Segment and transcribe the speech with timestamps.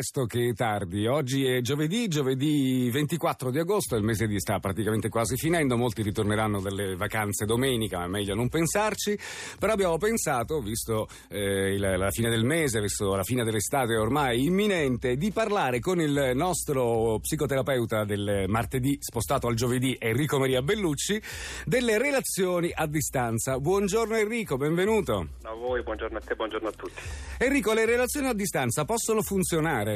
[0.00, 1.06] presto che tardi.
[1.06, 6.00] Oggi è giovedì, giovedì 24 di agosto, il mese di sta praticamente quasi finendo, molti
[6.00, 9.18] ritorneranno dalle vacanze domenica, ma è meglio non pensarci.
[9.58, 14.46] Però abbiamo pensato, visto eh, il, la fine del mese, visto la fine dell'estate ormai
[14.46, 21.20] imminente, di parlare con il nostro psicoterapeuta del martedì spostato al giovedì, Enrico Maria Bellucci,
[21.66, 23.58] delle relazioni a distanza.
[23.58, 25.26] Buongiorno Enrico, benvenuto.
[25.42, 27.00] A voi, buongiorno a te, buongiorno a tutti.
[27.36, 29.89] Enrico, le relazioni a distanza possono funzionare?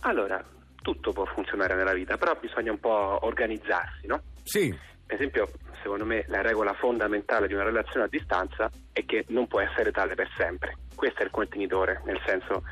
[0.00, 0.44] Allora,
[0.82, 4.20] tutto può funzionare nella vita, però bisogna un po' organizzarsi, no?
[4.42, 4.76] Sì.
[5.06, 5.48] Per esempio,
[5.82, 9.90] secondo me la regola fondamentale di una relazione a distanza è che non può essere
[9.92, 10.76] tale per sempre.
[10.94, 12.62] Questo è il contenitore, nel senso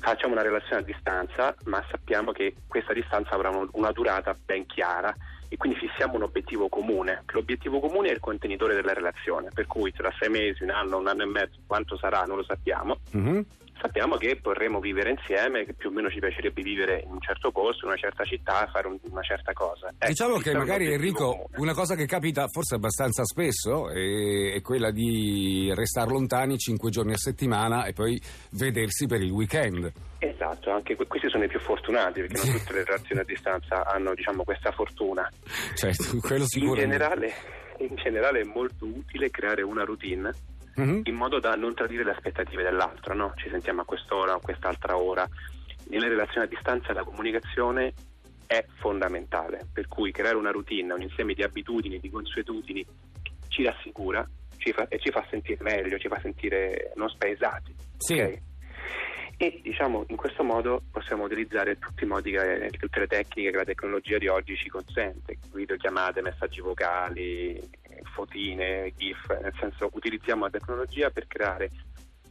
[0.00, 5.14] facciamo una relazione a distanza, ma sappiamo che questa distanza avrà una durata ben chiara
[5.52, 7.24] e quindi fissiamo un obiettivo comune.
[7.32, 11.08] L'obiettivo comune è il contenitore della relazione, per cui tra sei mesi, un anno, un
[11.08, 12.98] anno e mezzo, quanto sarà non lo sappiamo.
[13.16, 13.40] Mm-hmm
[13.80, 17.50] sappiamo che vorremmo vivere insieme, che più o meno ci piacerebbe vivere in un certo
[17.50, 19.88] posto, in una certa città, fare un, una certa cosa.
[19.88, 24.90] Ecco, diciamo che magari Enrico, una cosa che capita forse abbastanza spesso è, è, quella
[24.90, 28.20] di restare lontani cinque giorni a settimana e poi
[28.50, 29.90] vedersi per il weekend.
[30.18, 34.14] Esatto, anche questi sono i più fortunati perché non tutte le relazioni a distanza hanno
[34.14, 35.28] diciamo, questa fortuna.
[35.74, 36.84] Certo, quello sicuramente.
[36.84, 37.34] In generale,
[37.78, 40.32] in generale è molto utile creare una routine
[40.78, 41.00] mm-hmm.
[41.04, 43.32] in modo da non tradire le aspettative dell'altro, no?
[43.36, 45.28] ci sentiamo a quest'ora o a quest'altra ora.
[45.88, 47.92] Nelle relazioni a distanza la comunicazione
[48.46, 52.84] è fondamentale, per cui creare una routine, un insieme di abitudini, di consuetudini
[53.48, 54.26] ci rassicura
[54.60, 57.74] ci fa, e ci fa sentire meglio, ci fa sentire non spaesati.
[57.96, 58.14] Sì.
[58.14, 58.42] Okay?
[59.42, 62.36] E diciamo in questo modo possiamo utilizzare tutti i modi
[62.78, 67.58] tutte le tecniche che la tecnologia di oggi ci consente, videochiamate, messaggi vocali,
[68.12, 71.70] fotine, GIF, nel senso utilizziamo la tecnologia per creare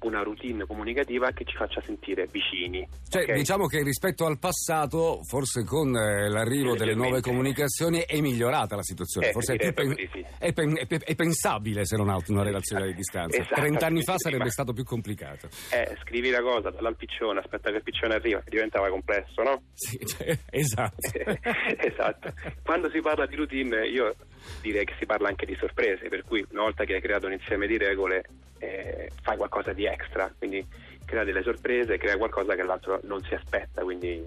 [0.00, 2.86] una routine comunicativa che ci faccia sentire vicini.
[3.08, 3.36] Cioè, okay?
[3.36, 8.82] diciamo che rispetto al passato, forse con eh, l'arrivo delle nuove comunicazioni è migliorata la
[8.82, 9.28] situazione.
[9.28, 10.24] Eh, forse è, pen- sì.
[10.38, 13.40] è, pen- è, pensabile se non altro una relazione a distanza.
[13.40, 14.52] Esatto, 30 anni fa sarebbe prima.
[14.52, 15.48] stato più complicato.
[15.72, 19.62] Eh, scrivi la cosa dall'alpiccione, aspetta che il piccione arriva, diventava complesso, no?
[19.74, 21.08] Sì, cioè, esatto.
[21.78, 22.32] esatto.
[22.62, 24.14] Quando si parla di routine, io
[24.60, 27.32] direi che si parla anche di sorprese, per cui una volta che hai creato un
[27.32, 28.24] insieme di regole
[28.58, 30.66] eh, fai qualcosa di extra, quindi
[31.04, 34.24] crea delle sorprese, crea qualcosa che l'altro non si aspetta, quindi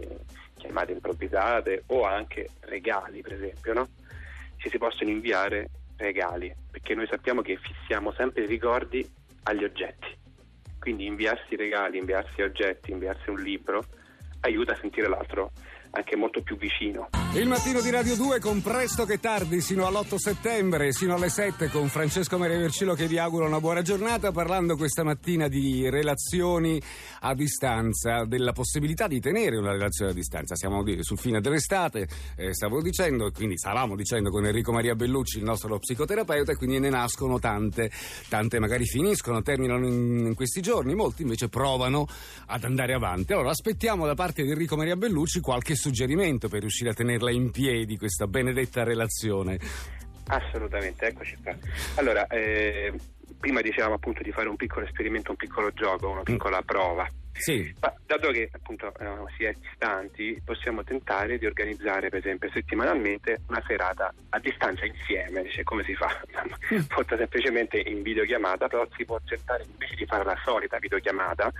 [0.55, 3.87] chiamate improvvisate o anche regali per esempio, no?
[4.57, 9.07] Ci si possono inviare regali, perché noi sappiamo che fissiamo sempre i ricordi
[9.43, 10.17] agli oggetti,
[10.79, 13.83] quindi inviarsi regali, inviarsi oggetti, inviarsi un libro
[14.41, 15.51] aiuta a sentire l'altro
[15.91, 17.09] anche molto più vicino.
[17.33, 21.69] Il mattino di Radio 2 con Presto che tardi sino all'8 settembre, sino alle 7
[21.69, 26.81] con Francesco Maria Vercillo che vi auguro una buona giornata parlando questa mattina di relazioni
[27.21, 30.55] a distanza, della possibilità di tenere una relazione a distanza.
[30.55, 35.37] Siamo sul fine dell'estate, eh, stavo dicendo, e quindi stavamo dicendo con Enrico Maria Bellucci,
[35.37, 37.91] il nostro psicoterapeuta, e quindi ne nascono tante,
[38.27, 42.07] tante magari finiscono, terminano in, in questi giorni, molti invece provano
[42.47, 43.33] ad andare avanti.
[43.33, 47.49] Allora aspettiamo da parte di Enrico Maria Bellucci qualche suggerimento per riuscire a tenerla in
[47.49, 49.57] piedi questa benedetta relazione?
[50.27, 51.55] Assolutamente, eccoci qua.
[51.95, 52.93] Allora, eh,
[53.39, 56.65] prima dicevamo appunto di fare un piccolo esperimento, un piccolo gioco, una piccola mm.
[56.65, 57.07] prova.
[57.33, 57.73] Sì.
[57.79, 63.41] Ma dato che appunto eh, si è distanti, possiamo tentare di organizzare, per esempio, settimanalmente
[63.47, 65.41] una serata a distanza insieme.
[65.41, 66.09] Dice come si fa?
[66.71, 66.83] Mm.
[66.95, 71.51] Molto semplicemente in videochiamata, però si può tentare invece di fare la solita videochiamata,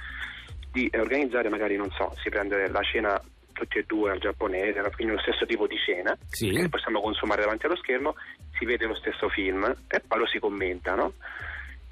[0.71, 3.21] di organizzare magari, non so, si prende la cena
[3.61, 6.49] tutti e due al giapponese, quindi lo stesso tipo di cena, sì.
[6.49, 8.16] che possiamo consumare davanti allo schermo,
[8.57, 11.13] si vede lo stesso film e poi lo si commenta, no?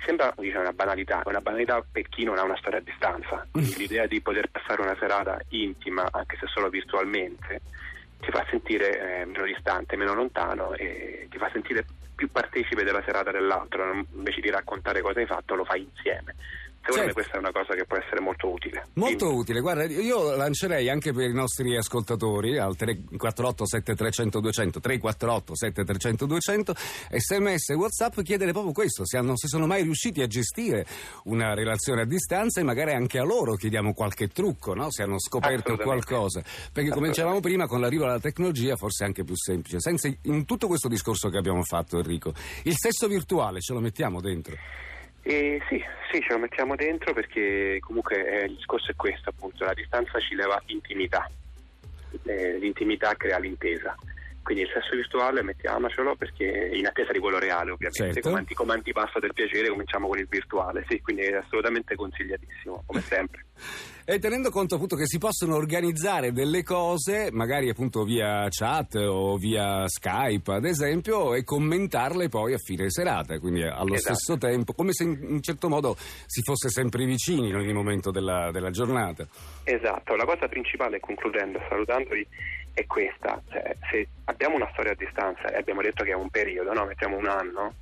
[0.03, 3.45] Sembra diciamo, una banalità, una banalità per chi non ha una storia a distanza.
[3.51, 7.61] Quindi l'idea di poter passare una serata intima, anche se solo virtualmente,
[8.19, 11.85] ti fa sentire eh, meno distante, meno lontano e ti fa sentire
[12.15, 16.35] più partecipe della serata dell'altro, invece di raccontare cosa hai fatto lo fai insieme.
[16.81, 17.05] Secondo certo.
[17.07, 18.87] me questa è una cosa che può essere molto utile.
[18.93, 19.39] Molto Dimmi.
[19.39, 26.25] utile, guarda, io lancerei anche per i nostri ascoltatori al 348 7300 200 348 7300
[26.25, 26.73] 200
[27.11, 30.85] sms e whatsapp chiedere proprio questo, se, hanno, se sono mai riusciti a gestire
[31.25, 34.89] una relazione a distanza e magari anche a loro chiediamo qualche trucco, no?
[34.89, 36.41] se hanno scoperto qualcosa.
[36.71, 39.79] Perché come dicevamo prima, con l'arrivo della tecnologia forse è anche più semplice.
[39.79, 42.33] Senza, in tutto questo discorso che abbiamo fatto Enrico,
[42.63, 44.55] il sesso virtuale ce lo mettiamo dentro?
[45.21, 49.65] Eh, sì, sì, ce lo mettiamo dentro perché comunque eh, il discorso è questo, appunto,
[49.65, 51.29] la distanza ci leva intimità,
[52.23, 53.95] eh, l'intimità crea l'intesa,
[54.49, 58.29] quindi il sesso virtuale mettiamocelo perché in attesa di quello reale ovviamente, Certo.
[58.29, 62.83] come, anti- come antipasto del piacere cominciamo con il virtuale, sì, quindi è assolutamente consigliatissimo,
[62.87, 63.45] come sempre.
[64.09, 69.37] E tenendo conto appunto che si possono organizzare delle cose, magari appunto via chat o
[69.37, 74.15] via Skype ad esempio, e commentarle poi a fine serata, quindi allo Esatto.
[74.15, 78.09] stesso tempo, come se in in certo modo si fosse sempre vicini in ogni momento
[78.09, 79.27] della, della giornata.
[79.63, 82.27] Esatto, la cosa principale, concludendo, salutandovi,
[82.73, 83.41] è questa.
[83.49, 86.85] Cioè, se abbiamo una storia a distanza e abbiamo detto che è un periodo, no?
[86.85, 87.75] mettiamo un anno,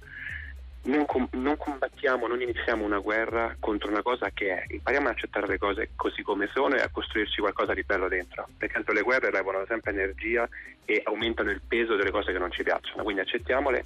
[0.84, 4.66] non, com- non combattiamo, non iniziamo una guerra contro una cosa che è.
[4.69, 8.48] Impariamo ad accettare le cose così come sono e a costruirci qualcosa di bello dentro.
[8.57, 10.48] Perché tanto le guerre levano sempre energia
[10.86, 13.04] e aumentano il peso delle cose che non ci piacciono.
[13.04, 13.86] Quindi accettiamole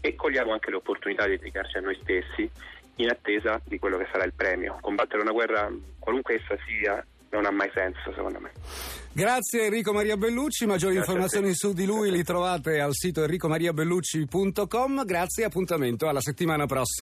[0.00, 2.50] e cogliamo anche le opportunità di dedicarci a noi stessi
[2.96, 4.78] in attesa di quello che sarà il premio.
[4.80, 8.50] Combattere una guerra, qualunque essa sia, non ha mai senso, secondo me.
[9.12, 15.04] Grazie Enrico Maria Bellucci, maggiori Grazie informazioni su di lui li trovate al sito enricomariabellucci.com,
[15.04, 16.98] grazie e appuntamento alla settimana prossima.